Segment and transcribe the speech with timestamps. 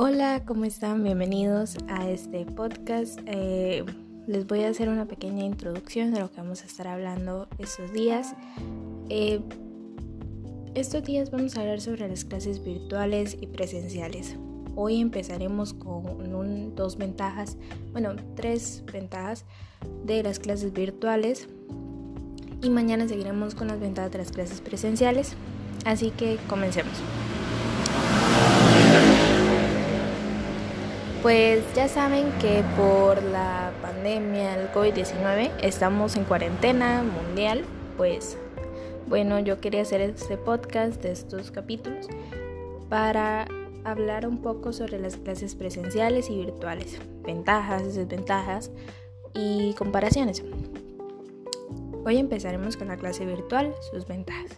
[0.00, 1.02] Hola, ¿cómo están?
[1.02, 3.18] Bienvenidos a este podcast.
[3.26, 3.84] Eh,
[4.28, 7.92] les voy a hacer una pequeña introducción de lo que vamos a estar hablando estos
[7.92, 8.36] días.
[9.08, 9.40] Eh,
[10.76, 14.36] estos días vamos a hablar sobre las clases virtuales y presenciales.
[14.76, 17.56] Hoy empezaremos con dos ventajas,
[17.90, 19.46] bueno, tres ventajas
[20.04, 21.48] de las clases virtuales
[22.62, 25.34] y mañana seguiremos con las ventajas de las clases presenciales.
[25.84, 26.94] Así que comencemos.
[31.28, 37.66] Pues ya saben que por la pandemia del COVID-19 estamos en cuarentena mundial.
[37.98, 38.38] Pues
[39.08, 42.06] bueno, yo quería hacer este podcast de estos capítulos
[42.88, 43.46] para
[43.84, 48.70] hablar un poco sobre las clases presenciales y virtuales, ventajas, desventajas
[49.34, 50.42] y comparaciones.
[52.06, 54.56] Hoy empezaremos con la clase virtual, sus ventajas.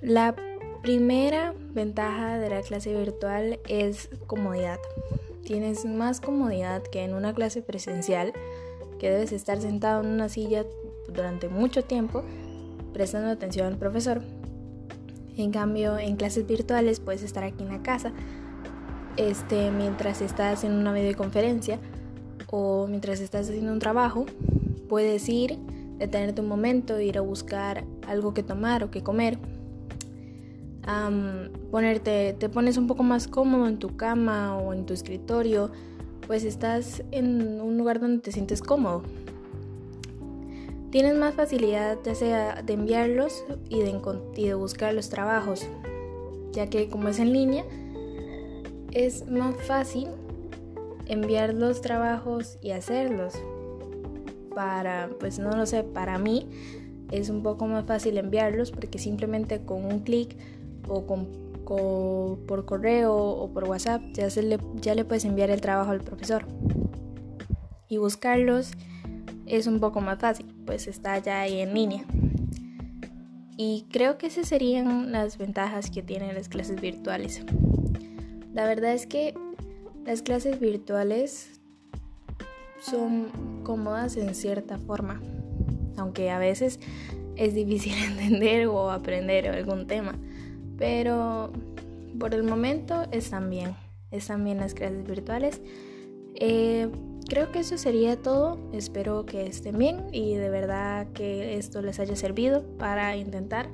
[0.00, 0.34] La
[0.82, 4.78] Primera ventaja de la clase virtual es comodidad.
[5.44, 8.32] Tienes más comodidad que en una clase presencial,
[8.98, 10.64] que debes estar sentado en una silla
[11.06, 12.24] durante mucho tiempo
[12.94, 14.22] prestando atención al profesor.
[15.36, 18.12] En cambio, en clases virtuales puedes estar aquí en la casa,
[19.18, 21.78] este, mientras estás en una videoconferencia
[22.46, 24.24] o mientras estás haciendo un trabajo,
[24.88, 25.58] puedes ir,
[25.98, 29.38] detenerte un momento, ir a buscar algo que tomar o que comer
[31.70, 35.70] ponerte, te pones un poco más cómodo en tu cama o en tu escritorio,
[36.26, 39.02] pues estás en un lugar donde te sientes cómodo.
[40.90, 45.68] Tienes más facilidad ya sea de enviarlos y de, buscar los trabajos,
[46.52, 47.64] ya que como es en línea,
[48.92, 50.08] es más fácil
[51.06, 53.34] enviar los trabajos y hacerlos.
[54.52, 56.48] Para, pues no lo sé, para mí
[57.12, 60.36] es un poco más fácil enviarlos porque simplemente con un clic
[60.90, 61.28] o con,
[62.46, 66.44] por correo o por WhatsApp, ya, le, ya le puedes enviar el trabajo al profesor.
[67.88, 68.72] Y buscarlos
[69.46, 72.04] es un poco más fácil, pues está ya ahí en línea.
[73.56, 77.42] Y creo que esas serían las ventajas que tienen las clases virtuales.
[78.52, 79.34] La verdad es que
[80.04, 81.60] las clases virtuales
[82.80, 83.28] son
[83.62, 85.20] cómodas en cierta forma,
[85.96, 86.80] aunque a veces
[87.36, 90.18] es difícil entender o aprender algún tema.
[90.80, 91.52] Pero
[92.18, 93.76] por el momento están bien,
[94.10, 95.60] están bien las clases virtuales.
[96.34, 96.88] Eh,
[97.28, 98.58] creo que eso sería todo.
[98.72, 103.68] Espero que estén bien y de verdad que esto les haya servido para intentar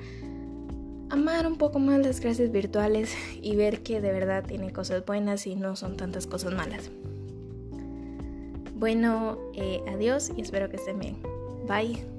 [1.09, 5.47] amar un poco más las clases virtuales y ver que de verdad tienen cosas buenas
[5.47, 6.91] y no son tantas cosas malas.
[8.75, 11.17] Bueno, eh, adiós y espero que estén bien.
[11.69, 12.16] Bye.